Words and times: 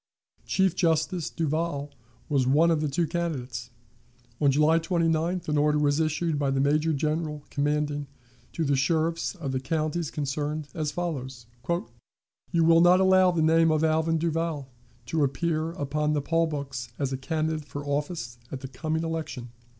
Chief 0.47 0.75
Justice 0.75 1.29
Duvall 1.29 1.91
was 2.27 2.47
one 2.47 2.71
of 2.71 2.81
the 2.81 2.87
two 2.87 3.05
candidates. 3.05 3.69
On 4.41 4.49
July 4.49 4.79
29th 4.79 5.47
an 5.47 5.59
order 5.59 5.77
was 5.77 5.99
issued 5.99 6.39
by 6.39 6.49
the 6.49 6.59
Major 6.59 6.91
General, 6.91 7.43
commanding, 7.51 8.07
to 8.53 8.65
the 8.65 8.75
sheriffs 8.75 9.35
of 9.35 9.51
the 9.51 9.59
counties 9.59 10.09
concerned, 10.09 10.67
as 10.73 10.91
follows: 10.91 11.45
"You 12.49 12.63
will 12.63 12.81
not 12.81 12.99
allow 12.99 13.29
the 13.29 13.43
name 13.43 13.69
of 13.69 13.83
Alvin 13.83 14.17
Duvall 14.17 14.69
to 15.05 15.23
appear 15.23 15.69
upon 15.73 16.13
the 16.13 16.21
poll 16.23 16.47
books 16.47 16.89
as 16.97 17.13
a 17.13 17.15
candidate 17.17 17.65
for 17.65 17.85
office 17.85 18.39
at 18.51 18.61
the 18.61 18.67
coming 18.67 19.03
election." 19.03 19.51